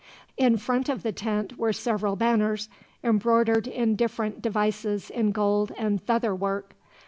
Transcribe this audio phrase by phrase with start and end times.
[0.35, 2.69] In front of the tent were several banners,
[3.03, 6.73] embroidered in different devices in gold and feather work.